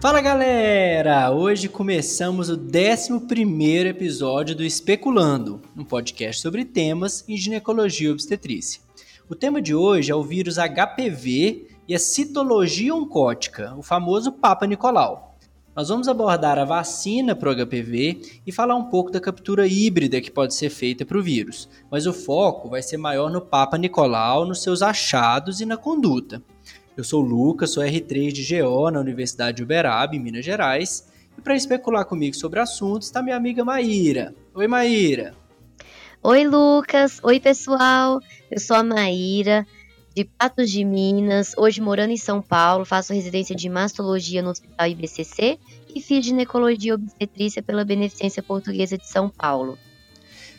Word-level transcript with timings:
Fala 0.00 0.20
galera! 0.20 1.32
Hoje 1.32 1.68
começamos 1.68 2.48
o 2.48 2.54
11 2.54 3.88
episódio 3.88 4.54
do 4.54 4.64
Especulando, 4.64 5.60
um 5.76 5.84
podcast 5.84 6.40
sobre 6.40 6.64
temas 6.64 7.24
em 7.28 7.36
ginecologia 7.36 8.06
e 8.06 8.12
obstetrícia. 8.12 8.80
O 9.28 9.34
tema 9.34 9.60
de 9.60 9.74
hoje 9.74 10.12
é 10.12 10.14
o 10.14 10.22
vírus 10.22 10.54
HPV 10.56 11.66
e 11.88 11.96
a 11.96 11.98
citologia 11.98 12.94
oncótica, 12.94 13.74
o 13.76 13.82
famoso 13.82 14.30
Papa 14.30 14.68
Nicolau. 14.68 15.36
Nós 15.74 15.88
vamos 15.88 16.06
abordar 16.06 16.60
a 16.60 16.64
vacina 16.64 17.34
para 17.34 17.50
o 17.50 17.66
HPV 17.66 18.42
e 18.46 18.52
falar 18.52 18.76
um 18.76 18.84
pouco 18.84 19.10
da 19.10 19.20
captura 19.20 19.66
híbrida 19.66 20.20
que 20.20 20.30
pode 20.30 20.54
ser 20.54 20.70
feita 20.70 21.04
para 21.04 21.18
o 21.18 21.22
vírus, 21.22 21.68
mas 21.90 22.06
o 22.06 22.12
foco 22.12 22.68
vai 22.68 22.82
ser 22.82 22.98
maior 22.98 23.32
no 23.32 23.40
Papa 23.40 23.76
Nicolau, 23.76 24.46
nos 24.46 24.62
seus 24.62 24.80
achados 24.80 25.60
e 25.60 25.66
na 25.66 25.76
conduta. 25.76 26.40
Eu 26.98 27.04
sou 27.04 27.22
o 27.22 27.24
Lucas, 27.24 27.70
sou 27.70 27.84
R3 27.84 28.32
de 28.32 28.60
GO 28.60 28.90
na 28.90 28.98
Universidade 28.98 29.58
de 29.58 29.62
Uberaba, 29.62 30.16
em 30.16 30.18
Minas 30.18 30.44
Gerais, 30.44 31.06
e 31.38 31.40
para 31.40 31.54
especular 31.54 32.04
comigo 32.04 32.34
sobre 32.34 32.58
o 32.58 32.62
assunto 32.64 33.02
está 33.02 33.22
minha 33.22 33.36
amiga 33.36 33.64
Maíra. 33.64 34.34
Oi, 34.52 34.66
Maíra! 34.66 35.32
Oi, 36.20 36.44
Lucas! 36.44 37.20
Oi, 37.22 37.38
pessoal! 37.38 38.18
Eu 38.50 38.58
sou 38.58 38.76
a 38.76 38.82
Maíra, 38.82 39.64
de 40.12 40.24
Patos 40.24 40.72
de 40.72 40.84
Minas, 40.84 41.54
hoje 41.56 41.80
morando 41.80 42.10
em 42.10 42.16
São 42.16 42.42
Paulo, 42.42 42.84
faço 42.84 43.14
residência 43.14 43.54
de 43.54 43.68
mastologia 43.68 44.42
no 44.42 44.50
Hospital 44.50 44.88
IBCC 44.88 45.56
e 45.94 46.00
fiz 46.00 46.26
ginecologia 46.26 46.96
obstetrícia 46.96 47.62
pela 47.62 47.84
Beneficência 47.84 48.42
Portuguesa 48.42 48.98
de 48.98 49.06
São 49.08 49.30
Paulo. 49.30 49.78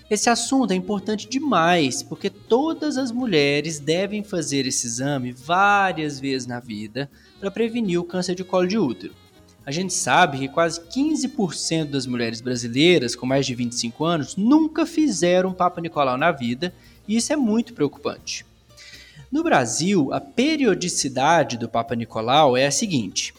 Esse 0.10 0.28
assunto 0.28 0.72
é 0.72 0.76
importante 0.76 1.30
demais, 1.30 2.02
porque 2.02 2.32
todas 2.32 2.98
as 2.98 3.12
mulheres 3.12 3.80
devem 3.80 4.24
fazer 4.24 4.66
esse 4.66 4.88
exame 4.88 5.32
várias 5.32 6.20
vezes 6.20 6.48
na 6.48 6.60
vida 6.60 7.08
para 7.40 7.52
prevenir 7.52 8.00
o 8.00 8.04
câncer 8.04 8.34
de 8.34 8.44
colo 8.44 8.68
de 8.68 8.76
útero. 8.76 9.14
A 9.64 9.72
gente 9.72 9.94
sabe 9.94 10.40
que 10.40 10.48
quase 10.48 10.82
15% 10.82 11.92
das 11.92 12.08
mulheres 12.08 12.42
brasileiras 12.42 13.16
com 13.16 13.28
mais 13.28 13.46
de 13.46 13.54
25 13.54 14.04
anos 14.04 14.36
nunca 14.36 14.84
fizeram 14.84 15.54
Papa 15.54 15.80
Nicolau 15.80 16.18
na 16.18 16.32
vida, 16.32 16.74
e 17.08 17.16
isso 17.16 17.32
é 17.32 17.36
muito 17.36 17.76
preocupante. 17.76 18.44
No 19.32 19.44
Brasil, 19.44 20.12
a 20.12 20.20
periodicidade 20.20 21.56
do 21.56 21.70
Papa 21.70 21.96
Nicolau 21.96 22.58
é 22.58 22.66
a 22.66 22.72
seguinte: 22.72 23.32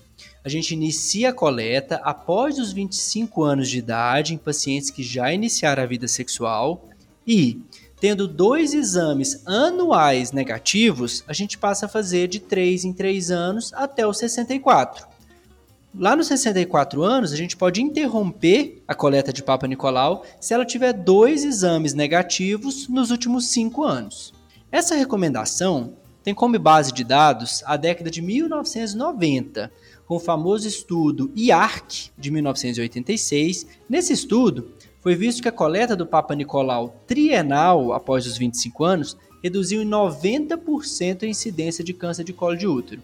a 0.45 0.49
gente 0.49 0.73
inicia 0.73 1.31
a 1.31 1.33
coleta 1.33 2.01
após 2.03 2.59
os 2.59 2.73
25 2.73 3.43
anos 3.43 3.69
de 3.69 3.79
idade 3.79 4.35
em 4.35 4.39
pacientes 4.39 4.91
que 4.91 5.03
já 5.03 5.33
iniciaram 5.33 5.83
a 5.83 5.87
vida 5.87 6.09
sexual 6.09 6.89
e, 7.27 7.61
tendo 8.01 8.27
dois 8.27 8.73
exames 8.73 9.47
anuais 9.47 10.33
negativos, 10.33 11.23
a 11.29 11.33
gente 11.33 11.59
passa 11.59 11.87
a 11.87 11.89
fazer 11.89 12.27
de 12.29 12.41
3 12.41 12.87
em 12.87 12.93
3 12.93 13.31
anos 13.31 13.73
até 13.75 14.07
os 14.07 14.19
64. 14.19 15.07
Lá 15.95 16.15
nos 16.15 16.29
64 16.29 17.03
anos, 17.03 17.33
a 17.33 17.37
gente 17.37 17.57
pode 17.57 17.83
interromper 17.83 18.83
a 18.87 18.95
coleta 18.95 19.33
de 19.33 19.43
Papa 19.43 19.67
Nicolau 19.67 20.25
se 20.41 20.55
ela 20.55 20.65
tiver 20.65 20.93
dois 20.93 21.45
exames 21.45 21.95
negativos 21.95 22.89
nos 22.89 23.11
últimos 23.11 23.49
5 23.49 23.85
anos. 23.85 24.33
Essa 24.71 24.95
recomendação 24.95 25.95
tem 26.23 26.33
como 26.33 26.59
base 26.59 26.93
de 26.93 27.03
dados 27.03 27.63
a 27.67 27.77
década 27.77 28.11
de 28.11 28.23
1990, 28.23 29.71
com 30.11 30.17
o 30.17 30.19
famoso 30.19 30.67
estudo 30.67 31.31
IARC 31.37 32.11
de 32.19 32.33
1986. 32.33 33.65
Nesse 33.89 34.13
estudo, 34.13 34.73
foi 35.01 35.15
visto 35.15 35.41
que 35.41 35.49
a 35.49 35.53
coleta 35.53 35.95
do 35.95 36.05
Papa 36.05 36.35
Nicolau 36.35 37.01
trienal 37.07 37.93
após 37.93 38.27
os 38.27 38.37
25 38.37 38.83
anos 38.83 39.17
reduziu 39.41 39.83
em 39.83 39.89
90% 39.89 41.23
a 41.23 41.29
incidência 41.29 41.85
de 41.85 41.95
câncer 41.95 42.25
de 42.25 42.33
colo 42.33 42.57
de 42.57 42.67
útero. 42.67 43.01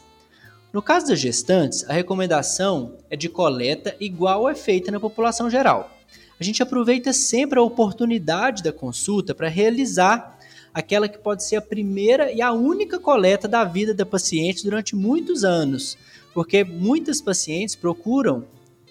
No 0.74 0.82
caso 0.82 1.06
das 1.06 1.20
gestantes, 1.20 1.88
a 1.88 1.94
recomendação 1.94 2.98
é 3.08 3.16
de 3.16 3.30
coleta 3.30 3.96
igual 4.00 4.50
é 4.50 4.56
feita 4.56 4.90
na 4.90 5.00
população 5.00 5.48
geral. 5.48 5.96
A 6.40 6.44
gente 6.44 6.64
aproveita 6.64 7.14
sempre 7.14 7.60
a 7.60 7.62
oportunidade 7.62 8.64
da 8.64 8.74
consulta 8.74 9.36
para 9.36 9.48
realizar 9.48 10.40
aquela 10.74 11.08
que 11.08 11.20
pode 11.20 11.44
ser 11.44 11.58
a 11.58 11.62
primeira 11.62 12.32
e 12.32 12.42
a 12.42 12.52
única 12.52 13.00
coleta 13.00 13.48
da 13.48 13.64
vida 13.64 13.94
da 13.94 14.04
paciente 14.04 14.64
durante 14.64 14.96
muitos 14.96 15.44
anos, 15.44 15.96
porque 16.34 16.64
muitas 16.64 17.22
pacientes 17.22 17.76
procuram 17.76 18.40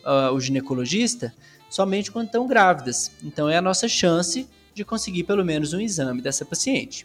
uh, 0.06 0.32
o 0.32 0.41
ginecologista 0.41 1.34
somente 1.69 2.12
quando 2.12 2.26
estão 2.26 2.47
grávidas. 2.47 3.10
Então 3.25 3.49
é 3.49 3.56
a 3.56 3.62
nossa 3.62 3.88
chance 3.88 4.47
de 4.72 4.84
conseguir 4.84 5.25
pelo 5.25 5.44
menos 5.44 5.72
um 5.72 5.81
exame 5.81 6.22
dessa 6.22 6.44
paciente. 6.44 7.04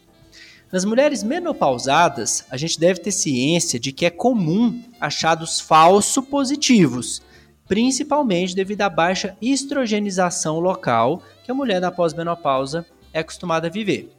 Nas 0.71 0.83
mulheres 0.83 1.23
menopausadas, 1.23 2.45
a 2.51 2.57
gente 2.57 2.77
deve 2.77 2.99
ter 2.99 3.11
ciência 3.11 3.79
de 3.79 3.93
que 3.93 4.05
é 4.05 4.09
comum 4.09 4.83
achados 4.99 5.61
falso 5.61 6.21
positivos, 6.21 7.21
principalmente 7.65 8.53
devido 8.53 8.81
à 8.81 8.89
baixa 8.89 9.37
estrogenização 9.41 10.59
local 10.59 11.21
que 11.45 11.51
a 11.51 11.53
mulher 11.53 11.79
na 11.79 11.89
pós-menopausa 11.89 12.85
é 13.13 13.19
acostumada 13.19 13.67
a 13.67 13.71
viver. 13.71 14.11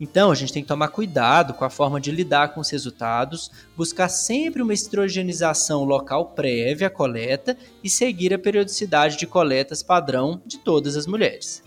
Então, 0.00 0.30
a 0.30 0.34
gente 0.34 0.52
tem 0.52 0.62
que 0.62 0.68
tomar 0.68 0.88
cuidado 0.88 1.52
com 1.52 1.64
a 1.64 1.70
forma 1.70 2.00
de 2.00 2.10
lidar 2.10 2.54
com 2.54 2.60
os 2.60 2.70
resultados, 2.70 3.50
buscar 3.76 4.08
sempre 4.08 4.62
uma 4.62 4.72
estrogenização 4.72 5.84
local 5.84 6.30
prévia 6.30 6.86
à 6.86 6.90
coleta 6.90 7.56
e 7.84 7.90
seguir 7.90 8.32
a 8.32 8.38
periodicidade 8.38 9.18
de 9.18 9.26
coletas 9.26 9.82
padrão 9.82 10.40
de 10.46 10.58
todas 10.58 10.96
as 10.96 11.06
mulheres. 11.06 11.62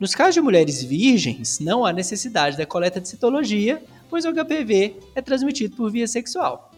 Nos 0.00 0.14
casos 0.14 0.34
de 0.34 0.40
mulheres 0.40 0.80
virgens, 0.82 1.58
não 1.58 1.84
há 1.84 1.92
necessidade 1.92 2.56
da 2.56 2.64
coleta 2.64 3.00
de 3.00 3.08
citologia, 3.08 3.82
pois 4.08 4.24
o 4.24 4.32
HPV 4.32 4.94
é 5.14 5.20
transmitido 5.20 5.74
por 5.76 5.90
via 5.90 6.06
sexual. 6.06 6.70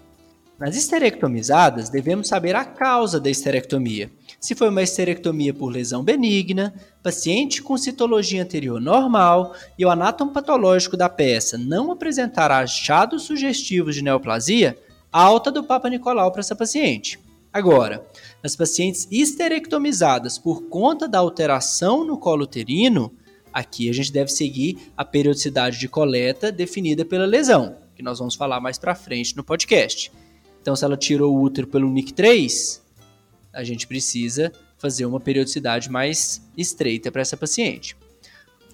Nas 0.59 0.75
esterectomizadas, 0.75 1.91
devemos 1.91 2.29
saber 2.29 2.57
a 2.57 2.65
causa 2.65 3.21
da 3.21 3.29
esterectomia. 3.29 4.11
Se 4.39 4.55
foi 4.55 4.71
uma 4.71 4.83
esterectomia 4.83 5.53
por 5.53 5.69
lesão 5.69 6.03
benigna, 6.03 6.75
paciente 7.03 7.63
com 7.63 7.77
citologia 7.77 8.43
anterior 8.43 8.81
normal 8.81 9.55
e 9.79 9.85
o 9.85 9.91
anátomo 9.91 10.33
patológico 10.33 10.97
da 10.97 11.09
peça 11.09 11.59
não 11.59 11.93
apresentar 11.93 12.51
achados 12.51 13.25
sugestivos 13.25 13.95
de 13.95 14.03
neoplasia, 14.03 14.79
alta 15.13 15.51
do 15.51 15.65
Papa 15.65 15.91
Nicolau 15.91 16.31
para 16.31 16.41
essa 16.41 16.57
paciente. 16.57 17.19
Agora, 17.53 18.07
nas 18.43 18.57
pacientes 18.57 19.07
esterectomizadas 19.11 20.39
por 20.39 20.63
conta 20.63 21.07
da 21.07 21.19
alteração 21.19 22.05
no 22.05 22.19
colo 22.19 22.45
uterino, 22.45 23.13
aqui 23.53 23.89
a 23.89 23.93
gente 23.93 24.13
deve 24.13 24.31
seguir 24.31 24.79
a 24.97 25.05
periodicidade 25.05 25.79
de 25.79 25.89
coleta 25.89 26.51
definida 26.51 27.05
pela 27.05 27.27
lesão, 27.27 27.77
que 27.95 28.03
nós 28.03 28.19
vamos 28.19 28.35
falar 28.35 28.61
mais 28.61 28.79
para 28.79 28.95
frente 28.95 29.37
no 29.37 29.45
podcast. 29.45 30.11
Então, 30.61 30.75
se 30.77 30.85
ela 30.85 30.97
tirou 30.97 31.35
o 31.35 31.43
útero 31.43 31.67
pelo 31.67 31.91
NIC3, 31.91 32.81
a 33.53 33.65
gente 33.65 33.87
precisa 33.87 34.53
fazer 34.79 35.05
uma 35.05 35.21
periodicidade 35.21 35.91
mais 35.91 36.43
estreita 36.57 37.11
para 37.11 37.23
essa 37.23 37.37
paciente. 37.37 37.97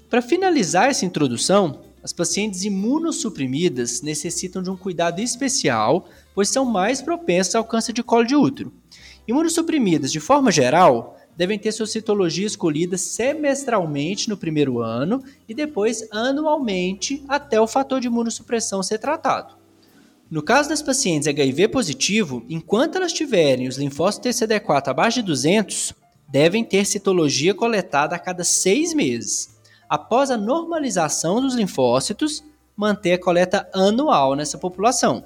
Para 0.09 0.23
finalizar 0.23 0.89
essa 0.89 1.05
introdução, 1.05 1.81
as 2.03 2.13
pacientes 2.13 2.65
imunossuprimidas 2.65 4.01
necessitam 4.03 4.63
de 4.63 4.71
um 4.71 4.77
cuidado 4.77 5.21
especial, 5.21 6.09
pois 6.33 6.49
são 6.49 6.65
mais 6.65 7.03
propensas 7.03 7.57
ao 7.57 7.65
câncer 7.65 7.93
de 7.93 8.05
colo 8.05 8.25
de 8.25 8.37
útero. 8.37 8.73
Imunossuprimidas, 9.27 10.13
de 10.13 10.21
forma 10.21 10.53
geral, 10.53 11.17
devem 11.37 11.59
ter 11.59 11.73
sua 11.73 11.87
citologia 11.87 12.47
escolhida 12.47 12.97
semestralmente 12.97 14.29
no 14.29 14.37
primeiro 14.37 14.81
ano 14.81 15.23
e 15.49 15.55
depois 15.55 16.09
anualmente 16.11 17.23
até 17.29 17.61
o 17.61 17.67
fator 17.67 18.01
de 18.01 18.07
imunossupressão 18.07 18.83
ser 18.83 18.99
tratado. 18.99 19.55
No 20.31 20.43
caso 20.43 20.69
das 20.69 20.83
pacientes 20.83 21.29
HIV 21.29 21.69
positivo, 21.69 22.45
enquanto 22.49 22.97
elas 22.97 23.13
tiverem 23.13 23.69
os 23.69 23.77
linfócitos 23.77 24.41
TCD4 24.41 24.89
abaixo 24.89 25.21
de 25.21 25.27
200, 25.27 25.95
devem 26.29 26.65
ter 26.65 26.85
citologia 26.85 27.55
coletada 27.55 28.17
a 28.17 28.19
cada 28.19 28.43
seis 28.43 28.93
meses. 28.93 29.57
Após 29.89 30.31
a 30.31 30.37
normalização 30.37 31.41
dos 31.41 31.55
linfócitos, 31.55 32.43
manter 32.77 33.13
a 33.13 33.21
coleta 33.21 33.69
anual 33.73 34.35
nessa 34.35 34.59
população. 34.59 35.25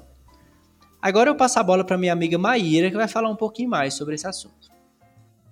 Agora 1.01 1.31
eu 1.31 1.35
passo 1.35 1.57
a 1.57 1.63
bola 1.63 1.83
para 1.83 1.97
minha 1.97 2.13
amiga 2.13 2.37
Maíra, 2.37 2.91
que 2.91 2.95
vai 2.95 3.07
falar 3.07 3.29
um 3.29 3.35
pouquinho 3.35 3.69
mais 3.69 3.95
sobre 3.95 4.13
esse 4.13 4.27
assunto. 4.27 4.69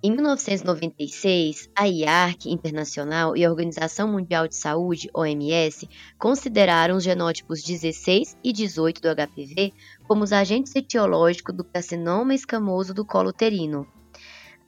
Em 0.02 0.12
1996, 0.12 1.68
a 1.76 1.86
IARC 1.86 2.46
Internacional 2.46 3.36
e 3.36 3.44
a 3.44 3.50
Organização 3.50 4.06
Mundial 4.08 4.46
de 4.46 4.54
Saúde, 4.54 5.10
OMS, 5.12 5.88
consideraram 6.18 6.96
os 6.96 7.04
genótipos 7.04 7.62
16 7.62 8.38
e 8.42 8.52
18 8.52 9.02
do 9.02 9.08
HPV 9.08 9.74
como 10.06 10.22
os 10.22 10.32
agentes 10.32 10.74
etiológicos 10.74 11.54
do 11.54 11.64
carcinoma 11.64 12.32
escamoso 12.32 12.94
do 12.94 13.04
colo 13.04 13.30
uterino. 13.30 13.86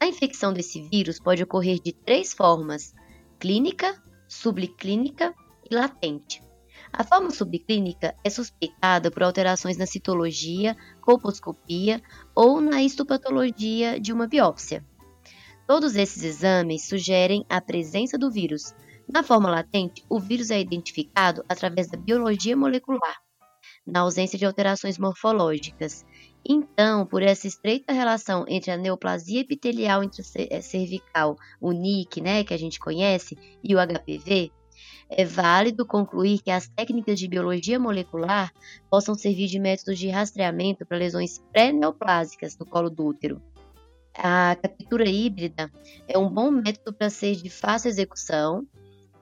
A 0.01 0.07
infecção 0.07 0.53
desse 0.53 0.83
vírus 0.83 1.21
pode 1.21 1.45
ocorrer 1.45 1.79
de 1.81 1.93
três 1.93 2.35
formas: 2.35 2.93
clínica, 3.39 4.03
subclínica 4.29 5.33
e 5.71 5.75
latente. 5.75 6.43
A 6.95 7.05
forma 7.05 7.31
subclínica 7.31 8.15
é 8.23 8.29
suspeitada 8.29 9.11
por 9.11 9.23
alterações 9.23 9.79
na 9.79 9.87
citologia, 9.87 10.77
colposcopia 11.01 12.03
ou 12.35 12.61
na 12.61 12.83
histopatologia 12.83 13.99
de 13.99 14.13
uma 14.13 14.27
biópsia. 14.27 14.85
Todos 15.67 15.97
esses 15.97 16.23
exames 16.23 16.87
sugerem 16.87 17.47
a 17.49 17.63
presença 17.63 18.19
do 18.19 18.31
vírus. 18.31 18.75
Na 19.09 19.23
forma 19.23 19.51
latente, 19.51 20.05
o 20.07 20.21
vírus 20.21 20.51
é 20.51 20.61
identificado 20.61 21.43
através 21.49 21.89
da 21.89 21.97
biologia 21.97 22.55
molecular, 22.55 23.17
na 23.87 24.01
ausência 24.01 24.39
de 24.39 24.45
alterações 24.45 24.99
morfológicas. 24.99 26.05
Então, 26.47 27.07
por 27.07 27.23
essa 27.23 27.47
estreita 27.47 27.93
relação 27.93 28.45
entre 28.47 28.71
a 28.71 28.77
neoplasia 28.77 29.41
epitelial 29.41 30.05
intracervical, 30.05 31.37
o 31.59 31.73
NIC, 31.73 32.21
né, 32.21 32.45
que 32.45 32.53
a 32.53 32.59
gente 32.59 32.79
conhece, 32.79 33.39
e 33.65 33.75
o 33.75 33.79
HPV, 33.79 34.53
é 35.09 35.25
válido 35.25 35.87
concluir 35.87 36.41
que 36.41 36.51
as 36.51 36.69
técnicas 36.69 37.19
de 37.19 37.29
biologia 37.29 37.79
molecular 37.79 38.53
possam 38.91 39.15
servir 39.15 39.47
de 39.47 39.59
métodos 39.59 39.99
de 39.99 40.09
rastreamento 40.09 40.87
para 40.87 40.99
lesões 40.99 41.39
pré-neoplásicas 41.53 42.57
no 42.59 42.67
colo 42.67 42.89
do 42.89 43.07
útero. 43.07 43.41
A 44.15 44.57
captura 44.61 45.09
híbrida 45.09 45.71
é 46.07 46.19
um 46.19 46.29
bom 46.29 46.51
método 46.51 46.93
para 46.93 47.11
ser 47.11 47.37
de 47.37 47.49
fácil 47.49 47.89
execução 47.89 48.67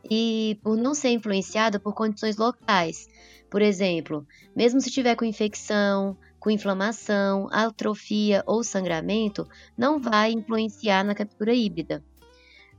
e 0.09 0.59
por 0.63 0.77
não 0.77 0.95
ser 0.95 1.11
influenciada 1.11 1.79
por 1.79 1.95
condições 1.95 2.37
locais. 2.37 3.09
Por 3.51 3.63
exemplo, 3.63 4.27
mesmo 4.55 4.81
se 4.81 4.91
tiver 4.91 5.15
com 5.17 5.25
infecção, 5.25 6.17
com 6.39 6.51
inflamação, 6.51 7.49
atrofia 7.53 8.43
ou 8.47 8.65
sangramento, 8.65 9.47
não 9.77 10.01
vai 10.01 10.33
influenciar 10.33 11.05
na 11.05 11.15
captura 11.15 11.55
híbrida. 11.55 12.03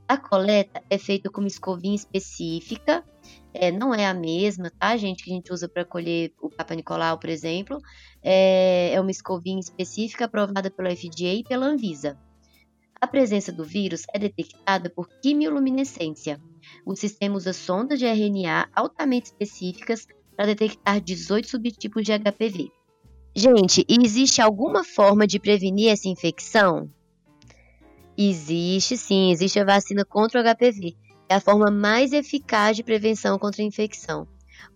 A 0.08 0.16
coleta 0.16 0.82
é 0.90 0.98
feita 0.98 1.30
com 1.30 1.40
uma 1.40 1.48
escovinha 1.48 1.94
específica, 1.94 3.04
é, 3.54 3.70
não 3.70 3.94
é 3.94 4.06
a 4.06 4.14
mesma, 4.14 4.70
tá, 4.70 4.96
gente, 4.96 5.24
que 5.24 5.30
a 5.30 5.34
gente 5.34 5.52
usa 5.52 5.68
para 5.68 5.84
colher 5.84 6.32
o 6.40 6.48
Papa 6.48 6.74
Nicolau, 6.74 7.18
por 7.18 7.28
exemplo. 7.28 7.78
É, 8.22 8.92
é 8.94 9.00
uma 9.00 9.10
escovinha 9.10 9.60
específica 9.60 10.24
aprovada 10.24 10.70
pelo 10.70 10.90
FDA 10.90 11.34
e 11.34 11.44
pela 11.44 11.66
Anvisa. 11.66 12.18
A 13.00 13.06
presença 13.06 13.52
do 13.52 13.64
vírus 13.64 14.04
é 14.14 14.18
detectada 14.18 14.88
por 14.88 15.08
quimioluminescência. 15.20 16.40
O 16.86 16.94
sistema 16.94 17.36
usa 17.36 17.52
sondas 17.52 17.98
de 17.98 18.06
RNA 18.06 18.68
altamente 18.74 19.26
específicas 19.26 20.06
para 20.36 20.46
detectar 20.46 21.00
18 21.00 21.48
subtipos 21.48 22.04
de 22.04 22.12
HPV. 22.12 22.70
Gente, 23.34 23.84
existe 23.88 24.40
alguma 24.40 24.84
forma 24.84 25.26
de 25.26 25.38
prevenir 25.38 25.90
essa 25.90 26.08
infecção? 26.08 26.88
Existe 28.16 28.96
sim, 28.96 29.30
existe 29.30 29.58
a 29.58 29.64
vacina 29.64 30.04
contra 30.04 30.40
o 30.40 30.44
HPV. 30.44 30.96
É 31.28 31.36
a 31.36 31.40
forma 31.40 31.70
mais 31.70 32.12
eficaz 32.12 32.76
de 32.76 32.82
prevenção 32.82 33.38
contra 33.38 33.62
a 33.62 33.64
infecção. 33.64 34.28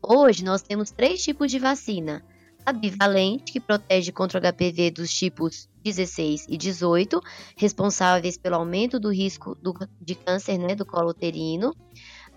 Hoje 0.02 0.42
nós 0.44 0.62
temos 0.62 0.90
três 0.90 1.22
tipos 1.22 1.50
de 1.50 1.58
vacina: 1.58 2.24
a 2.64 2.72
bivalente, 2.72 3.52
que 3.52 3.60
protege 3.60 4.10
contra 4.10 4.38
o 4.38 4.42
HPV 4.42 4.90
dos 4.90 5.12
tipos 5.12 5.68
16 5.84 6.46
e 6.48 6.56
18, 6.56 7.20
responsáveis 7.56 8.38
pelo 8.38 8.56
aumento 8.56 8.98
do 8.98 9.12
risco 9.12 9.54
do, 9.56 9.74
de 10.00 10.14
câncer 10.14 10.58
né, 10.58 10.74
do 10.74 10.86
colo 10.86 11.10
uterino, 11.10 11.74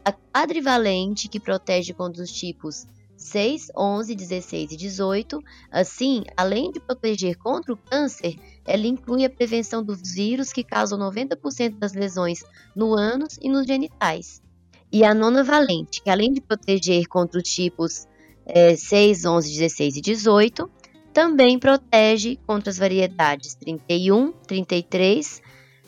a 0.04 0.12
quadrivalente, 0.12 1.28
que 1.28 1.40
protege 1.40 1.94
contra 1.94 2.22
os 2.22 2.32
tipos 2.32 2.86
6, 3.20 3.72
11, 3.76 4.16
16 4.16 4.72
e 4.72 4.78
18. 4.78 5.44
Assim, 5.70 6.24
além 6.36 6.72
de 6.72 6.80
proteger 6.80 7.38
contra 7.38 7.74
o 7.74 7.78
câncer, 7.78 8.36
ela 8.66 8.88
inclui 8.88 9.26
a 9.26 9.30
prevenção 9.30 9.84
dos 9.84 10.02
vírus 10.14 10.54
que 10.54 10.64
causam 10.64 10.98
90% 10.98 11.78
das 11.78 11.94
lesões 11.94 12.44
no 12.76 12.94
ânus 12.94 13.38
e 13.42 13.50
nos 13.50 13.68
genitais. 13.68 14.42
E 14.92 15.04
a 15.04 15.14
nona 15.14 15.44
valente, 15.44 16.02
que 16.02 16.10
além 16.10 16.34
de 16.34 16.42
proteger 16.42 17.08
contra 17.08 17.40
os 17.40 17.48
tipos 17.48 18.08
é, 18.46 18.76
6, 18.76 19.26
11, 19.26 19.52
16 19.52 19.98
e 19.98 20.02
18, 20.02 20.72
também 21.14 21.60
protege 21.60 22.38
contra 22.48 22.72
as 22.72 22.78
variedades 22.78 23.54
31, 23.56 24.32
33, 24.32 25.42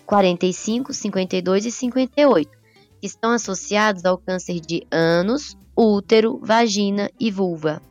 45, 0.06 0.94
52 0.94 1.66
e 1.66 1.72
58, 1.72 2.52
que 3.00 3.08
estão 3.08 3.32
associados 3.32 4.04
ao 4.04 4.18
câncer 4.18 4.60
de 4.60 4.86
ânus, 4.92 5.56
útero, 5.76 6.40
vagina 6.44 7.10
e 7.20 7.32
vulva. 7.32 7.82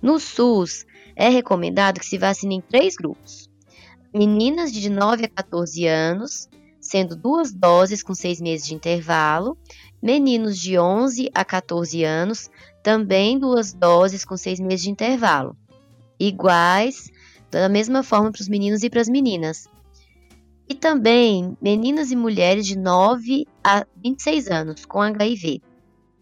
No 0.00 0.18
SUS, 0.18 0.86
é 1.14 1.28
recomendado 1.28 2.00
que 2.00 2.06
se 2.06 2.16
vacine 2.16 2.56
em 2.56 2.60
três 2.60 2.96
grupos: 2.96 3.48
meninas 4.14 4.72
de 4.72 4.88
9 4.88 5.24
a 5.26 5.28
14 5.28 5.86
anos, 5.86 6.48
sendo 6.80 7.14
duas 7.14 7.52
doses 7.52 8.02
com 8.02 8.14
seis 8.14 8.40
meses 8.40 8.66
de 8.66 8.74
intervalo, 8.74 9.56
meninos 10.02 10.58
de 10.58 10.78
11 10.78 11.30
a 11.34 11.44
14 11.44 12.04
anos, 12.04 12.50
também 12.82 13.38
duas 13.38 13.72
doses 13.72 14.24
com 14.24 14.36
seis 14.36 14.58
meses 14.58 14.84
de 14.84 14.90
intervalo, 14.90 15.56
iguais 16.18 17.10
da 17.50 17.68
mesma 17.68 18.02
forma 18.02 18.30
para 18.30 18.40
os 18.40 18.48
meninos 18.48 18.82
e 18.82 18.88
para 18.88 19.00
as 19.00 19.08
meninas. 19.08 19.68
E 20.68 20.74
também 20.74 21.56
meninas 21.60 22.12
e 22.12 22.16
mulheres 22.16 22.64
de 22.64 22.78
9 22.78 23.46
a 23.62 23.84
26 23.96 24.48
anos 24.48 24.86
com 24.86 25.02
HIV. 25.02 25.60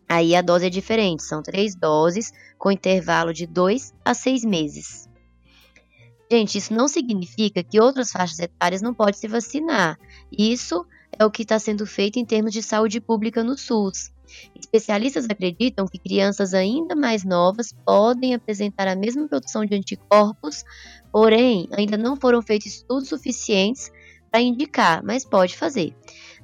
Aí 0.09 0.35
a 0.35 0.43
dose 0.43 0.67
é 0.67 0.71
diferente, 0.71 1.23
são 1.23 1.43
três 1.43 1.75
doses 1.75 2.33
com 2.59 2.73
intervalo 2.73 3.33
de 3.33 3.47
2 3.47 3.93
a 4.05 4.15
6 4.15 4.45
meses. 4.45 5.09
Gente, 6.31 6.59
isso 6.59 6.75
não 6.75 6.89
significa 6.89 7.63
que 7.63 7.81
outras 7.81 8.11
faixas 8.11 8.39
etárias 8.39 8.83
não 8.83 8.93
podem 8.93 9.15
se 9.15 9.29
vacinar. 9.29 9.99
Isso 10.31 10.85
é 11.19 11.25
o 11.25 11.31
que 11.31 11.43
está 11.43 11.59
sendo 11.59 11.87
feito 11.87 12.19
em 12.19 12.25
termos 12.25 12.53
de 12.53 12.63
saúde 12.63 13.01
pública 13.01 13.43
no 13.43 13.57
SUS. 13.57 14.13
Especialistas 14.55 15.25
acreditam 15.25 15.87
que 15.87 15.99
crianças 15.99 16.53
ainda 16.53 16.95
mais 16.95 17.25
novas 17.25 17.73
podem 17.85 18.35
apresentar 18.35 18.87
a 18.87 18.97
mesma 18.97 19.27
produção 19.27 19.65
de 19.65 19.75
anticorpos, 19.75 20.65
porém, 21.11 21.67
ainda 21.73 21.97
não 21.97 22.15
foram 22.15 22.43
feitos 22.43 22.67
estudos 22.67 23.09
suficientes 23.09 23.91
para 24.31 24.43
indicar, 24.43 25.03
mas 25.03 25.25
pode 25.25 25.57
fazer. 25.57 25.97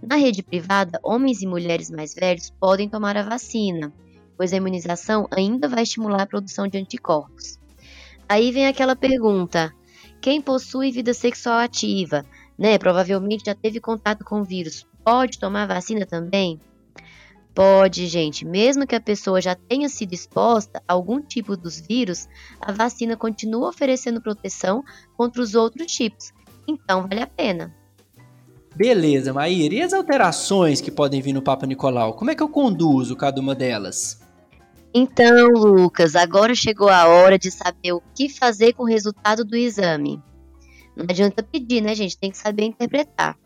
Na 0.07 0.17
rede 0.17 0.43
privada, 0.43 1.01
homens 1.03 1.41
e 1.41 1.47
mulheres 1.47 1.91
mais 1.91 2.15
velhos 2.15 2.51
podem 2.61 2.91
tomar 2.91 3.17
a 3.17 3.23
vacina, 3.23 3.91
pois 4.37 4.53
a 4.53 4.57
imunização 4.57 5.27
ainda 5.31 5.67
vai 5.67 5.83
estimular 5.83 6.23
a 6.23 6.27
produção 6.27 6.69
de 6.69 6.77
anticorpos. 6.77 7.59
Aí 8.29 8.53
vem 8.53 8.67
aquela 8.67 8.95
pergunta: 8.95 9.73
quem 10.21 10.43
possui 10.43 10.91
vida 10.91 11.15
sexual 11.15 11.59
ativa, 11.59 12.23
né, 12.59 12.77
provavelmente 12.77 13.45
já 13.47 13.55
teve 13.55 13.81
contato 13.81 14.25
com 14.25 14.43
o 14.43 14.45
vírus, 14.45 14.87
pode 15.03 15.39
tomar 15.39 15.67
vacina 15.67 16.05
também? 16.05 16.61
Pode, 17.55 18.07
gente. 18.07 18.45
Mesmo 18.45 18.87
que 18.87 18.97
a 18.97 19.01
pessoa 19.01 19.41
já 19.41 19.55
tenha 19.55 19.89
sido 19.89 20.13
exposta 20.13 20.83
a 20.87 20.93
algum 20.93 21.23
tipo 21.23 21.57
dos 21.57 21.81
vírus, 21.81 22.29
a 22.61 22.73
vacina 22.73 23.17
continua 23.17 23.71
oferecendo 23.71 24.21
proteção 24.21 24.83
contra 25.17 25.41
os 25.41 25.55
outros 25.55 25.91
tipos. 25.91 26.33
Então, 26.69 27.07
vale 27.09 27.23
a 27.23 27.27
pena. 27.27 27.75
Beleza, 28.75 29.33
Maíra. 29.33 29.75
E 29.75 29.83
as 29.83 29.93
alterações 29.93 30.81
que 30.81 30.91
podem 30.91 31.23
vir 31.23 31.33
no 31.33 31.43
Papa 31.43 31.67
Nicolau? 31.67 32.15
Como 32.15 32.31
é 32.31 32.35
que 32.35 32.43
eu 32.43 32.49
conduzo 32.49 33.15
cada 33.15 33.41
uma 33.41 33.55
delas? 33.55 34.21
Então, 34.93 35.49
Lucas, 35.49 36.17
agora 36.17 36.55
chegou 36.55 36.89
a 36.89 37.07
hora 37.07 37.39
de 37.39 37.51
saber 37.51 37.93
o 37.93 38.03
que 38.15 38.29
fazer 38.29 38.73
com 38.73 38.85
o 38.85 38.87
resultado 38.87 39.45
do 39.45 39.57
exame. 39.57 40.23
Não 40.97 41.05
adianta 41.09 41.43
pedir, 41.43 41.81
né, 41.81 41.95
gente? 41.95 42.19
Tem 42.19 42.31
que 42.31 42.39
saber 42.39 42.65
interpretar. 42.65 43.37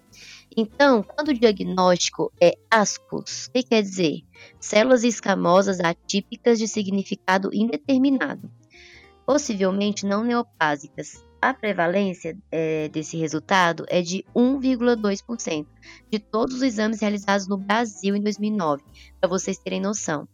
Então, 0.57 1.03
quando 1.03 1.29
o 1.29 1.35
diagnóstico 1.35 2.33
é 2.41 2.55
ASCUS, 2.71 3.47
o 3.47 3.53
que 3.53 3.63
quer 3.63 3.83
dizer? 3.83 4.23
Células 4.59 5.05
escamosas 5.05 5.79
atípicas 5.81 6.59
de 6.59 6.67
significado 6.67 7.51
indeterminado, 7.53 8.51
possivelmente 9.25 10.05
não 10.05 10.25
neoplásicas. 10.25 11.25
A 11.41 11.55
prevalência 11.55 12.37
é, 12.51 12.89
desse 12.89 13.17
resultado 13.17 13.85
é 13.89 14.03
de 14.03 14.25
1,2% 14.35 15.67
de 16.11 16.19
todos 16.19 16.57
os 16.57 16.63
exames 16.63 17.01
realizados 17.01 17.47
no 17.47 17.57
Brasil 17.57 18.17
em 18.17 18.21
2009, 18.21 18.83
para 19.21 19.29
vocês 19.29 19.57
terem 19.57 19.81
noção. 19.81 20.29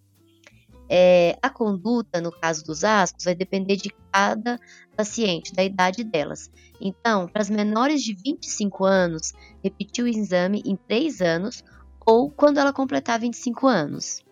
É, 0.89 1.39
a 1.43 1.51
conduta, 1.51 2.21
no 2.21 2.33
caso 2.33 2.65
dos 2.65 2.85
ascos, 2.85 3.25
vai 3.25 3.35
depender 3.35 3.77
de 3.77 3.91
cada 4.11 4.59
paciente, 4.97 5.53
da 5.53 5.63
idade 5.63 6.05
delas. 6.05 6.51
Então, 6.81 7.29
para 7.29 7.43
as 7.43 7.51
menores 7.51 8.03
de 8.03 8.15
25 8.15 8.85
anos, 8.85 9.35
repetir 9.63 10.05
o 10.05 10.09
exame 10.09 10.63
em 10.65 10.75
3 10.75 11.21
anos 11.21 11.63
ou 12.07 12.31
quando 12.31 12.59
ela 12.59 12.73
completar 12.73 13.21
25 13.21 13.67
anos. 13.67 14.24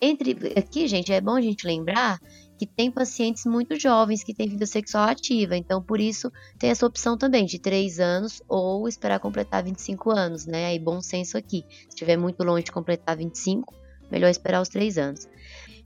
Entre 0.00 0.36
aqui, 0.58 0.86
gente, 0.86 1.12
é 1.12 1.20
bom 1.20 1.36
a 1.36 1.40
gente 1.40 1.66
lembrar 1.66 2.18
que 2.58 2.66
tem 2.66 2.90
pacientes 2.90 3.44
muito 3.44 3.78
jovens 3.78 4.22
que 4.22 4.34
têm 4.34 4.48
vida 4.48 4.66
sexual 4.66 5.04
ativa, 5.04 5.56
então 5.56 5.82
por 5.82 6.00
isso 6.00 6.30
tem 6.58 6.70
essa 6.70 6.86
opção 6.86 7.16
também 7.16 7.44
de 7.44 7.58
3 7.58 8.00
anos 8.00 8.42
ou 8.48 8.88
esperar 8.88 9.20
completar 9.20 9.62
25 9.62 10.10
anos, 10.10 10.46
né? 10.46 10.66
Aí 10.66 10.78
bom 10.78 11.00
senso 11.00 11.36
aqui. 11.36 11.64
Se 11.68 11.88
estiver 11.88 12.16
muito 12.16 12.42
longe 12.42 12.64
de 12.64 12.72
completar 12.72 13.16
25, 13.16 13.74
melhor 14.10 14.28
esperar 14.28 14.62
os 14.62 14.68
3 14.68 14.98
anos 14.98 15.28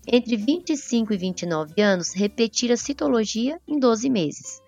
entre 0.06 0.36
25 0.36 1.12
e 1.12 1.16
29 1.16 1.80
anos, 1.80 2.12
repetir 2.12 2.72
a 2.72 2.76
citologia 2.76 3.60
em 3.66 3.78
12 3.78 4.08
meses. 4.08 4.60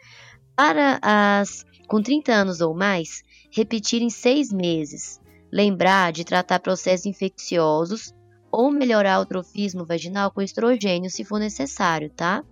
Para 0.54 0.98
as 1.02 1.64
com 1.88 2.02
30 2.02 2.32
anos 2.32 2.60
ou 2.60 2.74
mais, 2.74 3.22
repetir 3.50 4.02
em 4.02 4.10
6 4.10 4.52
meses. 4.52 5.20
Lembrar 5.50 6.12
de 6.12 6.24
tratar 6.24 6.60
processos 6.60 7.06
infecciosos 7.06 8.14
ou 8.52 8.70
melhorar 8.70 9.18
o 9.18 9.26
trofismo 9.26 9.86
vaginal 9.86 10.30
com 10.30 10.42
estrogênio 10.42 11.10
se 11.10 11.24
for 11.24 11.40
necessário, 11.40 12.10
tá? 12.10 12.44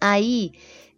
Aí, 0.00 0.50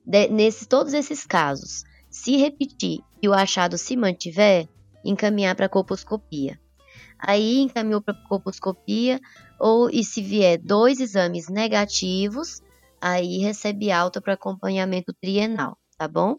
de, 0.05 0.29
nesse, 0.29 0.67
todos 0.67 0.95
esses 0.95 1.27
casos, 1.27 1.85
se 2.09 2.39
repetir 2.39 3.01
e 3.23 3.29
o 3.29 3.35
achado 3.35 3.77
se 3.77 3.95
mantiver, 3.97 4.67
encaminhar 5.05 5.55
para 5.55 5.69
colposcopia. 5.69 6.59
Aí 7.19 7.61
encaminhou 7.61 8.01
para 8.01 8.15
colposcopia, 8.29 9.21
ou 9.61 9.91
e 9.91 10.03
se 10.03 10.23
vier 10.23 10.59
dois 10.59 11.01
exames 11.01 11.49
negativos, 11.49 12.63
aí 13.01 13.39
recebe 13.39 13.91
alta 13.91 14.21
para 14.21 14.35
acompanhamento 14.35 15.13
trienal, 15.21 15.77
tá 15.99 16.09
bom? 16.09 16.37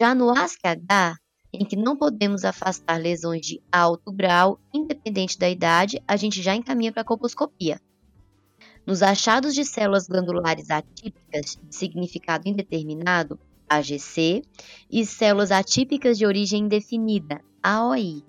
Já 0.00 0.14
no 0.14 0.30
ASCH, 0.30 1.16
em 1.52 1.64
que 1.64 1.76
não 1.76 1.96
podemos 1.96 2.44
afastar 2.44 3.00
lesões 3.00 3.44
de 3.44 3.62
alto 3.70 4.12
grau, 4.12 4.60
independente 4.72 5.38
da 5.38 5.48
idade, 5.48 6.02
a 6.06 6.16
gente 6.16 6.42
já 6.42 6.54
encaminha 6.54 6.92
para 6.92 7.04
colposcopia. 7.04 7.80
Nos 8.86 9.02
achados 9.02 9.54
de 9.54 9.64
células 9.64 10.06
glandulares 10.06 10.70
atípicas 10.70 11.58
de 11.62 11.74
significado 11.74 12.48
indeterminado, 12.48 13.38
AGC, 13.68 14.42
e 14.90 15.04
células 15.04 15.50
atípicas 15.50 16.16
de 16.16 16.24
origem 16.24 16.64
indefinida, 16.64 17.42
AOI, 17.62 18.24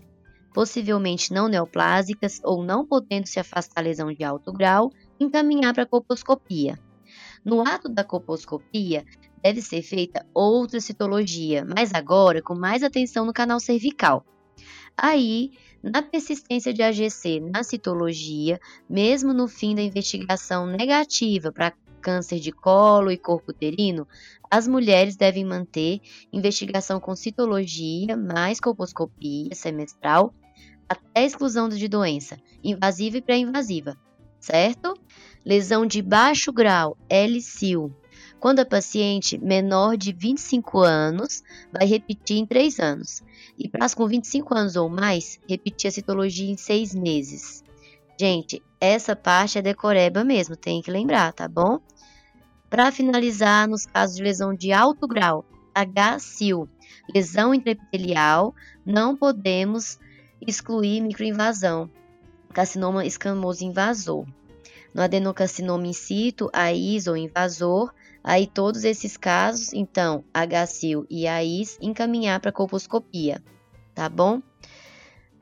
possivelmente 0.54 1.34
não 1.34 1.48
neoplásicas 1.48 2.42
ou 2.44 2.64
não 2.64 2.86
podendo 2.86 3.28
se 3.28 3.40
afastar 3.40 3.82
lesão 3.82 4.12
de 4.12 4.24
alto 4.24 4.52
grau, 4.52 4.92
encaminhar 5.20 5.74
para 5.74 5.84
a 5.84 5.88
colposcopia. 5.88 6.78
No 7.44 7.62
ato 7.62 7.88
da 7.88 8.04
colposcopia, 8.04 9.06
deve 9.41 9.62
ser 9.62 9.81
feita 9.81 10.25
outra 10.34 10.79
citologia, 10.79 11.65
mas 11.65 11.93
agora 11.93 12.41
com 12.41 12.55
mais 12.55 12.84
atenção 12.84 13.25
no 13.25 13.34
canal 13.34 13.60
cervical. 13.60 14.25
Aí, 14.98 15.51
na 15.81 16.01
persistência 16.01 16.74
de 16.74 16.84
AGC 16.84 17.39
na 17.39 17.63
citologia, 17.63 18.60
mesmo 18.89 19.34
no 19.34 19.48
fim 19.48 19.74
da 19.74 19.81
investigação 19.81 20.65
negativa 20.65 21.51
para 21.51 21.74
câncer 22.01 22.39
de 22.39 22.51
colo 22.51 23.12
e 23.12 23.17
corpo 23.17 23.51
uterino, 23.51 24.08
as 24.50 24.67
mulheres 24.67 25.15
devem 25.15 25.46
manter 25.46 26.01
investigação 26.34 27.00
com 27.00 27.15
citologia 27.15 28.17
mais 28.17 28.60
colposcopia 28.60 29.53
semestral 29.53 30.34
até 30.88 31.24
exclusão 31.24 31.69
de 31.69 31.88
doença 31.88 32.38
invasiva 32.63 33.17
e 33.17 33.22
pré-invasiva, 33.22 33.96
certo? 34.39 34.96
Lesão 35.46 35.86
de 35.86 36.01
baixo 36.01 36.51
grau, 36.51 36.98
LCIL, 37.08 37.93
quando 38.39 38.60
a 38.60 38.65
paciente 38.65 39.38
menor 39.38 39.98
de 39.98 40.13
25 40.13 40.79
anos 40.79 41.43
vai 41.72 41.86
repetir 41.86 42.38
em 42.38 42.46
3 42.46 42.79
anos. 42.79 43.22
E 43.58 43.67
para 43.67 43.86
as 43.86 43.93
com 43.93 44.08
25 44.08 44.55
anos 44.55 44.75
ou 44.75 44.89
mais, 44.89 45.39
repetir 45.48 45.89
a 45.89 45.91
citologia 45.91 46.50
em 46.50 46.58
6 46.58 46.96
meses. 46.96 47.63
Gente, 48.19 48.62
essa 48.79 49.15
parte 49.15 49.58
é 49.58 49.62
decoreba 49.62 50.24
mesmo, 50.24 50.55
tem 50.55 50.81
que 50.81 50.91
lembrar, 50.91 51.34
tá 51.34 51.48
bom? 51.48 51.79
Para 52.69 52.91
finalizar, 52.91 53.67
nos 53.67 53.86
casos 53.86 54.15
de 54.15 54.24
lesão 54.24 54.53
de 54.53 54.72
alto 54.72 55.08
grau, 55.08 55.43
HCIL, 55.74 56.69
lesão 57.13 57.53
intraepitelial, 57.53 58.53
não 58.86 59.15
podemos 59.15 59.98
excluir 60.46 61.01
microinvasão, 61.01 61.89
carcinoma 62.53 63.05
escamoso 63.05 63.63
invasor. 63.63 64.25
No 64.93 65.01
adenocarcinoma 65.01 65.88
in 65.88 65.93
situ, 65.93 66.50
AIS 66.53 67.08
ou 67.08 67.15
invasor, 67.15 67.93
aí 68.24 68.48
todos 68.48 68.84
esses 68.84 69.18
casos, 69.18 69.74
então, 69.74 70.24
HCIL 70.34 71.06
e 71.10 71.28
AIS, 71.28 71.78
encaminhar 71.82 72.40
para 72.40 72.52
colposcopia, 72.52 73.44
tá 73.94 74.08
bom? 74.10 74.42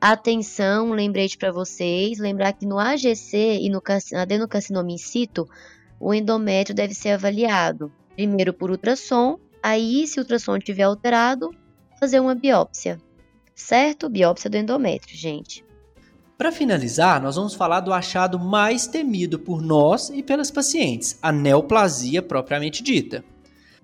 Atenção, 0.00 0.92
lembrete 0.92 1.36
para 1.36 1.50
vocês, 1.50 2.18
lembrar 2.18 2.52
que 2.52 2.66
no 2.66 2.78
AGC 2.78 3.58
e 3.60 3.68
no 3.68 3.82
adenocarcinoma 4.14 4.92
in 4.92 4.98
situ, 4.98 5.48
o 5.98 6.14
endométrio 6.14 6.74
deve 6.74 6.94
ser 6.94 7.10
avaliado 7.10 7.92
primeiro 8.18 8.52
por 8.52 8.68
ultrassom, 8.68 9.38
aí, 9.62 10.04
se 10.08 10.18
o 10.18 10.22
ultrassom 10.22 10.56
estiver 10.56 10.82
alterado, 10.82 11.54
fazer 12.00 12.18
uma 12.18 12.34
biópsia. 12.34 13.00
Certo? 13.54 14.08
Biópsia 14.08 14.50
do 14.50 14.56
endométrio, 14.56 15.16
gente. 15.16 15.64
Para 16.38 16.52
finalizar, 16.52 17.20
nós 17.20 17.34
vamos 17.34 17.54
falar 17.54 17.80
do 17.80 17.92
achado 17.92 18.38
mais 18.38 18.86
temido 18.86 19.40
por 19.40 19.60
nós 19.60 20.08
e 20.08 20.22
pelas 20.22 20.52
pacientes, 20.52 21.18
a 21.20 21.32
neoplasia 21.32 22.22
propriamente 22.22 22.80
dita. 22.80 23.24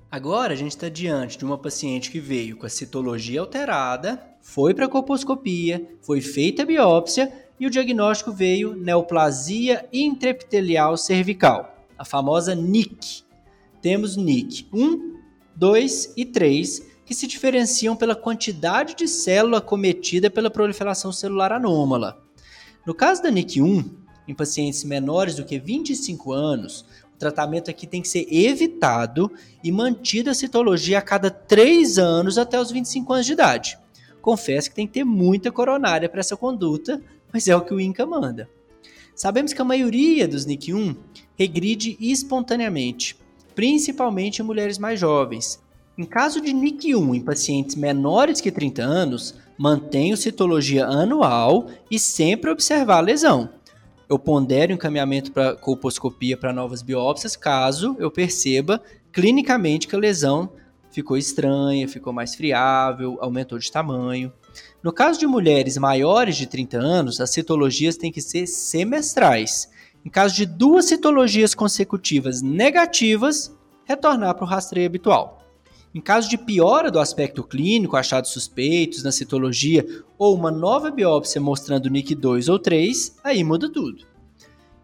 Agora 0.08 0.52
a 0.52 0.56
gente 0.56 0.70
está 0.70 0.88
diante 0.88 1.37
de 1.37 1.44
uma 1.44 1.58
paciente 1.58 2.12
que 2.12 2.20
veio 2.20 2.56
com 2.56 2.64
a 2.64 2.68
citologia 2.68 3.40
alterada, 3.40 4.23
foi 4.40 4.73
para 4.73 4.87
a 4.87 4.88
colposcopia, 4.88 5.84
foi 6.00 6.20
feita 6.20 6.62
a 6.62 6.64
biópsia 6.64 7.32
e 7.58 7.66
o 7.66 7.70
diagnóstico 7.70 8.30
veio 8.30 8.76
neoplasia 8.76 9.88
intraepitelial 9.92 10.96
cervical 10.96 11.75
a 11.99 12.04
famosa 12.04 12.54
NIC. 12.54 13.25
Temos 13.82 14.16
NIC 14.16 14.68
1, 14.73 15.16
2 15.56 16.14
e 16.16 16.25
3, 16.25 16.87
que 17.04 17.14
se 17.14 17.26
diferenciam 17.26 17.96
pela 17.96 18.14
quantidade 18.14 18.94
de 18.94 19.08
célula 19.08 19.61
cometida 19.61 20.30
pela 20.30 20.50
proliferação 20.50 21.11
celular 21.11 21.50
anômala. 21.50 22.24
No 22.87 22.95
caso 22.95 23.23
da 23.23 23.31
NIC 23.31 23.62
1, 23.62 23.85
em 24.29 24.35
pacientes 24.35 24.85
menores 24.85 25.37
do 25.37 25.45
que 25.45 25.59
25 25.59 26.33
anos, 26.33 26.85
o 27.14 27.19
tratamento 27.19 27.71
aqui 27.71 27.87
tem 27.87 28.03
que 28.03 28.09
ser 28.09 28.26
evitado 28.31 29.33
e 29.62 29.73
mantida 29.73 30.33
a 30.33 30.35
citologia 30.35 30.99
a 30.99 31.03
cada 31.03 31.31
3 31.31 31.99
anos 31.99 32.37
até 32.37 32.61
os 32.61 32.71
25 32.71 33.12
anos 33.12 33.26
de 33.26 33.33
idade. 33.33 33.79
Confesso 34.21 34.69
que 34.69 34.76
tem 34.76 34.87
que 34.87 34.93
ter 34.93 35.05
muita 35.05 35.50
coronária 35.50 36.11
para 36.11 36.21
essa 36.21 36.37
conduta, 36.37 37.00
mas 37.33 37.49
é 37.49 37.57
o 37.57 37.62
que 37.62 37.73
o 37.73 37.81
INCA 37.81 38.05
manda. 38.05 38.50
Sabemos 39.14 39.55
que 39.55 39.62
a 39.62 39.64
maioria 39.64 40.29
dos 40.29 40.45
NIC1 40.45 40.95
regride 41.38 41.97
espontaneamente, 41.99 43.17
principalmente 43.55 44.41
em 44.41 44.45
mulheres 44.45 44.76
mais 44.76 45.00
jovens. 45.00 45.62
Em 45.97 46.05
caso 46.05 46.41
de 46.41 46.53
NIC1 46.53 47.15
em 47.15 47.21
pacientes 47.21 47.77
menores 47.77 48.41
que 48.41 48.51
30 48.51 48.83
anos, 48.83 49.37
mantenha 49.57 50.17
citologia 50.17 50.87
anual 50.87 51.69
e 51.89 52.01
sempre 52.01 52.51
observar 52.51 52.99
a 52.99 53.01
lesão. 53.01 53.49
Eu 54.09 54.19
pondero 54.19 54.73
encaminhamento 54.73 55.31
para 55.31 55.55
colposcopia 55.55 56.37
para 56.37 56.53
novas 56.53 56.83
biópsias 56.83 57.37
caso 57.37 57.95
eu 58.01 58.11
perceba 58.11 58.83
clinicamente 59.13 59.87
que 59.87 59.95
a 59.95 59.99
lesão 59.99 60.51
ficou 60.91 61.17
estranha, 61.17 61.89
ficou 61.89 62.13
mais 62.13 62.35
friável, 62.35 63.17
aumentou 63.21 63.57
de 63.57 63.71
tamanho. 63.71 64.33
No 64.83 64.93
caso 64.93 65.21
de 65.21 65.29
mulheres 65.29 65.79
maiores 65.79 66.37
de 66.37 66.49
30 66.49 66.77
anos, 66.77 67.21
as 67.21 67.31
citologias 67.31 67.97
têm 67.97 68.11
que 68.11 68.21
ser 68.21 68.49
semestrais. 68.49 69.71
Em 70.05 70.11
caso 70.11 70.35
de 70.35 70.45
duas 70.45 70.87
citologias 70.87 71.55
consecutivas 71.55 72.43
negativas, 72.43 73.57
retornar 73.85 74.35
para 74.35 74.45
o 74.45 74.49
rastreio 74.49 74.87
habitual. 74.87 75.44
Em 75.95 76.01
caso 76.01 76.29
de 76.29 76.37
piora 76.37 76.91
do 76.91 76.99
aspecto 76.99 77.45
clínico, 77.45 77.97
achados 77.97 78.33
suspeitos 78.33 79.05
na 79.05 79.13
citologia 79.13 79.87
ou 80.19 80.35
uma 80.35 80.51
nova 80.51 80.91
biópsia 80.91 81.41
mostrando 81.41 81.89
NIC2 81.89 82.51
ou 82.51 82.59
3, 82.59 83.17
aí 83.23 83.45
muda 83.45 83.71
tudo. 83.71 84.05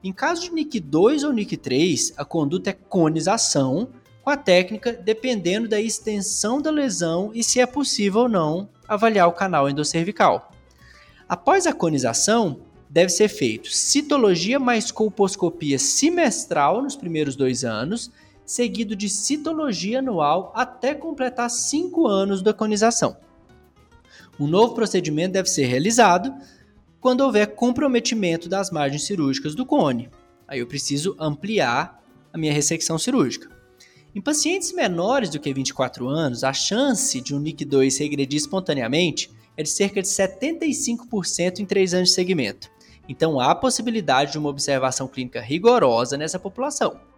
Em 0.04 0.12
caso 0.12 0.42
de 0.42 0.52
NIC 0.52 0.78
2 0.78 1.24
ou 1.24 1.32
NIC 1.32 1.56
3, 1.56 2.12
a 2.16 2.24
conduta 2.24 2.70
é 2.70 2.72
conização, 2.72 3.88
com 4.22 4.30
a 4.30 4.36
técnica 4.36 4.92
dependendo 4.92 5.66
da 5.66 5.80
extensão 5.80 6.62
da 6.62 6.70
lesão 6.70 7.32
e 7.34 7.42
se 7.42 7.58
é 7.58 7.66
possível 7.66 8.22
ou 8.22 8.28
não 8.28 8.68
avaliar 8.86 9.26
o 9.26 9.32
canal 9.32 9.68
endocervical. 9.68 10.52
Após 11.28 11.66
a 11.66 11.72
conização, 11.72 12.60
deve 12.88 13.10
ser 13.10 13.28
feito 13.28 13.70
citologia 13.70 14.60
mais 14.60 14.92
colposcopia 14.92 15.78
semestral 15.78 16.82
nos 16.82 16.94
primeiros 16.94 17.34
dois 17.34 17.64
anos, 17.64 18.12
seguido 18.50 18.96
de 18.96 19.08
citologia 19.08 20.00
anual 20.00 20.52
até 20.56 20.92
completar 20.92 21.48
cinco 21.48 22.08
anos 22.08 22.42
da 22.42 22.52
conização. 22.52 23.16
Um 24.40 24.48
novo 24.48 24.74
procedimento 24.74 25.34
deve 25.34 25.48
ser 25.48 25.66
realizado 25.66 26.34
quando 27.00 27.20
houver 27.20 27.54
comprometimento 27.54 28.48
das 28.48 28.72
margens 28.72 29.04
cirúrgicas 29.04 29.54
do 29.54 29.64
cone. 29.64 30.10
Aí 30.48 30.58
eu 30.58 30.66
preciso 30.66 31.14
ampliar 31.16 32.02
a 32.32 32.36
minha 32.36 32.52
ressecção 32.52 32.98
cirúrgica. 32.98 33.48
Em 34.12 34.20
pacientes 34.20 34.72
menores 34.72 35.30
do 35.30 35.38
que 35.38 35.54
24 35.54 36.08
anos, 36.08 36.42
a 36.42 36.52
chance 36.52 37.20
de 37.20 37.32
um 37.32 37.40
NIC2 37.40 38.00
regredir 38.00 38.36
espontaneamente 38.36 39.30
é 39.56 39.62
de 39.62 39.68
cerca 39.68 40.02
de 40.02 40.08
75% 40.08 41.60
em 41.60 41.64
3 41.64 41.94
anos 41.94 42.08
de 42.08 42.16
segmento. 42.16 42.68
Então 43.08 43.38
há 43.38 43.54
possibilidade 43.54 44.32
de 44.32 44.38
uma 44.38 44.48
observação 44.48 45.06
clínica 45.06 45.40
rigorosa 45.40 46.18
nessa 46.18 46.38
população. 46.38 47.09